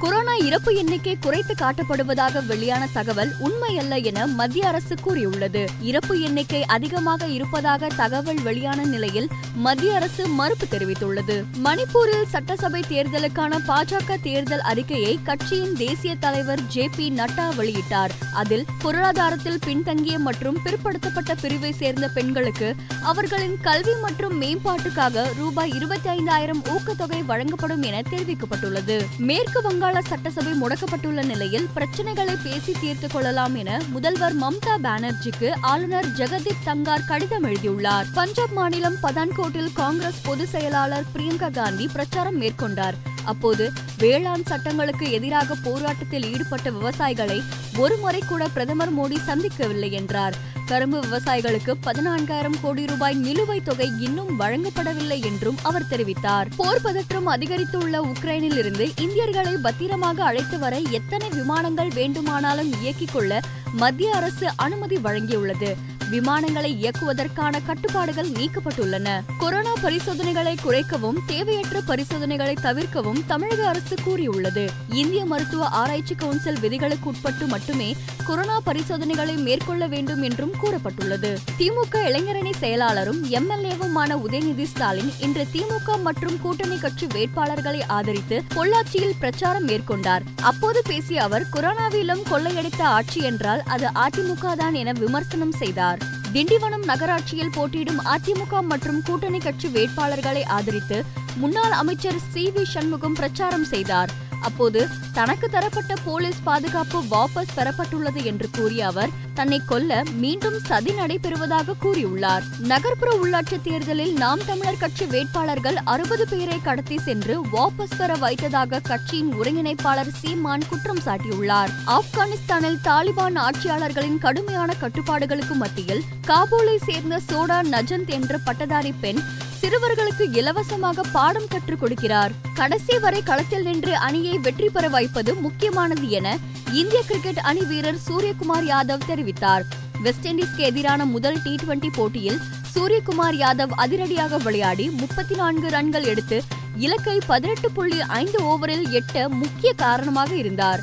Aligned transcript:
Corona 0.00 0.34
இறப்பு 0.34 0.74
எண்ணிக்கை 0.74 1.16
குறைத்து 1.20 1.54
காட்டப்படுவதாக 1.54 2.46
வெளியான 2.46 2.88
தகவல் 2.92 3.32
உண்மையல்ல 3.40 4.02
என 4.02 4.26
மத்திய 4.26 4.66
அரசு 4.66 4.94
கூறியுள்ளது. 5.00 5.68
இறப்பு 5.80 6.20
எண்ணிக்கை 6.20 6.64
அதிகமாக 6.64 7.26
இருப்பதாக 7.26 7.86
தகவல் 7.96 8.42
வெளியான 8.42 8.84
நிலையில் 8.84 9.28
மத்திய 9.54 9.94
அரசு 9.94 10.26
மறுப்பு 10.28 10.66
தெரிவித்துள்ளது. 10.66 11.44
மணிப்பூரில் 11.64 12.24
சட்டசபை 12.28 12.84
தேர்தலுக்கான 12.88 13.58
பாஜக 13.66 14.16
தேர்தல் 14.22 14.60
அறிக்கையை 14.60 15.18
கட்சியின் 15.22 15.76
தேசிய 15.76 16.14
தலைவர் 16.14 16.66
ஜே 16.66 16.90
பி 16.96 17.10
நட்டா 17.10 17.46
வெளியிட்டார். 17.58 18.10
அதில் 18.34 18.64
பொருளாதாரத்தில் 18.82 19.58
பின்தங்கிய 19.64 20.18
மற்றும் 20.18 20.58
பிற்படுத்தப்பட்ட 20.64 21.34
பிரிவை 21.40 21.72
சேர்ந்த 21.72 22.08
பெண்களுக்கு 22.08 22.74
அவர்களின் 23.02 23.60
கல்வி 23.60 23.96
மற்றும் 24.00 24.40
மேம்பாட்டுக்காக 24.42 25.34
ரூபாய் 25.36 25.72
இருபத்தி 25.74 26.08
ஐந்தாயிரம் 26.08 26.64
ஊக்கத்தொகை 26.64 27.24
வழங்கப்படும் 27.24 27.82
என 27.82 28.00
தெரிவிக்கப்பட்டுள்ளது. 28.00 28.98
மேற்கு 29.18 29.60
வங்காள 29.60 29.88
சட்டசபை 29.98 30.52
முடக்கப்பட்டுள்ள 30.62 31.24
நிலையில் 31.24 31.68
பிரச்சனைகளை 31.76 32.36
பேசி 32.42 32.72
தீர்த்துக் 32.80 33.10
கொள்ளலாம் 33.12 33.54
என 33.54 33.80
முதல்வர் 33.88 34.36
மம்தா 34.36 34.74
பானர்ஜிக்கு 34.82 35.52
ஆளுநர் 35.60 36.06
ஜெகதீப் 36.06 36.64
தங்கார் 36.64 37.06
கடிதம் 37.06 37.42
எழுதியுள்ளார். 37.42 38.06
பஞ்சாப் 38.14 38.52
மாநிலம் 38.52 38.96
பதான்கோட்டில் 39.02 39.72
காங்கிரஸ் 39.72 40.22
பொதுச் 40.22 40.48
செயலாளர் 40.48 41.04
பிரியங்கா 41.14 41.50
காந்தி 41.50 41.88
பிரச்சாரம் 41.92 42.40
மேற்கொண்டார். 42.40 42.94
அப்போது 43.24 43.72
வேளாண் 43.98 44.44
சட்டங்களுக்கு 44.44 45.10
எதிராக 45.10 45.54
போராட்டத்தில் 45.54 46.32
ஈடுபட்ட 46.32 46.70
விவசாயிகளை 46.70 47.42
ஒருமுறை 47.76 48.22
கூட 48.28 48.48
பிரதமர் 48.48 48.96
மோடி 48.98 49.16
சந்திக்கவில்லை 49.26 49.90
என்றார். 49.90 50.34
கரும்பு 50.70 51.00
விவசாயிகளுக்கு 51.00 51.74
பதினான்காயிரம் 51.86 52.60
கோடி 52.62 52.86
ரூபாய் 52.86 53.16
நிலுவைத் 53.16 53.64
தொகை 53.64 53.90
இன்னும் 54.00 54.40
வழங்கப்படவில்லை 54.40 55.24
என்றும் 55.24 55.56
அவர் 55.62 55.86
தெரிவித்தார். 55.90 56.46
போர் 56.56 56.80
பதற்றம் 56.80 57.28
அதிகரித்துள்ள 57.28 58.12
உக்ரைனில் 58.12 58.56
இருந்து 58.56 58.92
இந்தியர்களை 58.96 59.56
பத்திரமாக 59.62 60.24
அழைத்து 60.24 60.58
வர 60.58 60.78
எத்தனை 60.78 61.28
விமானங்கள் 61.28 61.88
வேண்டுமானாலும் 61.88 62.72
இயக்கிக் 62.72 63.12
கொள்ள 63.12 63.40
மத்திய 63.72 64.14
அரசு 64.14 64.50
அனுமதி 64.56 64.96
வழங்கியுள்ளது. 64.96 65.74
விமானங்களை 66.10 66.70
இயக்குவதற்கான 66.82 67.64
கட்டுப்பாடுகள் 67.66 68.30
நீக்கப்பட்டுள்ளன. 68.30 69.08
கொரோனா 69.38 69.72
பரிசோதனைகளை 69.82 70.54
குறைக்கவும் 70.64 71.18
தேவையற்ற 71.26 71.80
பரிசோதனைகளை 71.80 72.56
தவிர்க்கவும் 72.62 73.22
தமிழக 73.26 73.68
அரசு 73.68 73.96
கூறியுள்ளது. 74.04 74.70
இந்திய 74.92 75.24
மருத்துவ 75.24 75.66
ஆராய்ச்சி 75.66 76.14
கவுன்சில் 76.14 76.60
விதிகளுக்கு 76.60 77.08
உட்பட்டு 77.08 77.46
மட்டுமே 77.46 77.96
கொரோனா 78.26 78.60
பரிசோதனைகளை 78.60 79.36
மேற்கொள்ள 79.36 79.86
வேண்டும் 79.86 80.22
என்றும் 80.22 80.52
கூறப்பட்டுள்ளது. 80.62 81.36
திமுக 81.58 81.94
இளைஞரணி 81.94 82.52
செயலாளரும் 82.60 83.20
எம்எல்ஏவுமான 83.30 84.18
உதயநிதி 84.28 84.62
ஸ்டாலின் 84.62 85.12
இன்று 85.20 85.46
திமுக 85.52 86.00
மற்றும் 86.02 86.40
கூட்டணி 86.40 86.78
கட்சி 86.78 87.06
வேட்பாளர்களை 87.06 87.82
ஆதரித்து 87.86 88.42
பொள்ளாச்சியில் 88.54 89.16
பிரச்சாரம் 89.18 89.68
மேற்கொண்டார். 89.68 90.22
அப்போது 90.42 90.82
பேசிய 90.86 91.22
அவர் 91.22 91.46
கொரோனாவிலும் 91.52 92.22
கொள்ளையடித்த 92.30 92.82
ஆட்சி 92.82 93.20
என்றால் 93.20 93.62
அது 93.66 93.86
அதிமுக 93.86 94.56
தான் 94.56 94.74
என 94.74 94.92
விமர்சனம் 94.92 95.52
செய்தார். 95.52 95.99
திண்டிவனம் 96.34 96.84
நகராட்சியில் 96.90 97.52
போட்டியிடும் 97.54 98.00
அதிமுக 98.14 98.60
மற்றும் 98.62 99.00
கூட்டணி 99.06 99.38
கட்சி 99.38 99.68
வேட்பாளர்களை 99.68 100.42
ஆதரித்து 100.56 100.98
முன்னாள் 101.36 101.74
அமைச்சர் 101.82 102.20
சி 102.32 102.44
வி 102.54 102.62
சண்முகம் 102.74 103.12
பிரச்சாரம் 103.12 103.64
செய்தார். 103.64 104.10
அப்போது 104.40 104.88
தனக்கு 105.12 105.50
தரப்பட்ட 105.50 105.94
போலீஸ் 106.04 106.40
பாதுகாப்பு 106.44 107.00
வாபஸ் 107.10 107.54
பெறப்பட்டுள்ளது 107.56 108.22
என்று 108.22 108.50
கூறிய 108.50 108.86
அவர் 108.86 109.10
தன்னை 109.34 109.60
கொல்ல 109.66 110.02
மீண்டும் 110.12 110.58
சதி 110.64 110.92
நடைபெறுவதாக 110.92 111.74
கூறியுள்ளார். 111.82 112.44
நகர்ப்புற 112.58 113.10
உள்ளாட்சி 113.22 113.60
தேர்தலில் 113.62 114.12
நாம் 114.12 114.44
தமிழர் 114.46 114.78
கட்சி 114.78 115.04
வேட்பாளர்கள் 115.04 115.76
அறுபது 115.84 116.28
பேரை 116.28 116.60
கடத்தி 116.62 116.98
சென்று 116.98 117.40
வாபஸ் 117.52 117.96
பெற 117.98 118.14
வைத்ததாக 118.14 118.80
கட்சியின் 118.80 119.32
ஒருங்கிணைப்பாளர் 119.34 120.12
சீமான் 120.20 120.68
குற்றம் 120.68 121.02
சாட்டியுள்ளார். 121.04 121.70
ஆப்கானிஸ்தானில் 121.86 122.80
தாலிபான் 122.84 123.38
ஆட்சியாளர்களின் 123.38 124.18
கடுமையான 124.18 124.74
கட்டுப்பாடுகளுக்கு 124.80 125.54
மத்தியில் 125.54 126.02
காபூலை 126.26 126.76
சேர்ந்த 126.84 127.20
சோடா 127.28 127.60
நஜந்த் 127.70 128.10
என்ற 128.10 128.38
பட்டதாரி 128.38 128.94
பெண் 129.00 129.22
சிறுவர்களுக்கு 129.60 130.24
இலவசமாக 130.32 131.02
பாடம் 131.12 131.48
கற்றுக் 131.48 131.82
கொடுக்கிறார். 131.82 132.32
கடைசி 132.54 132.98
வரை 132.98 133.22
களத்தில் 133.22 133.62
நின்று 133.62 133.96
அணியை 133.96 134.38
வெற்றி 134.38 134.68
பெற 134.68 134.88
வைப்பது 134.88 135.34
முக்கியமானது 135.34 136.08
என 136.08 136.38
இந்திய 136.72 137.02
கிரிக்கெட் 137.06 137.38
அணி 137.38 137.60
வீரர் 137.60 138.00
சூரியகுமார் 138.06 138.66
யாதவ் 138.72 139.08
தெரிவித்தார். 139.10 139.64
வெஸ்ட் 140.02 140.26
இண்டீஸ்க்கு 140.26 140.62
எதிரான 140.70 141.04
முதல் 141.04 141.42
டி 141.42 141.54
டுவெண்டி 141.54 141.88
போட்டியில் 141.92 142.40
சூரியகுமார் 142.74 143.36
யாதவ் 143.42 143.72
அதிரடியாக 143.84 144.36
விளையாடி 144.36 144.90
முப்பத்தி 144.90 145.34
நான்கு 145.34 145.68
ரன்கள் 145.68 146.02
எடுத்து 146.02 146.42
இலக்கை 146.76 147.18
பதினெட்டு 147.26 147.70
புள்ளி 147.70 148.00
ஐந்து 148.00 148.38
ஓவரில் 148.42 148.86
எட்ட 149.00 149.28
முக்கிய 149.28 149.72
காரணமாக 149.72 150.34
இருந்தார். 150.34 150.80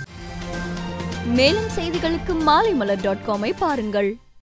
மேலும் 1.25 1.69
செய்திகளுக்கு 1.75 2.33
மாலைமலர் 2.49 3.01
டாட் 3.01 3.25
காமை 3.27 3.53
பாருங்கள். 3.57 4.09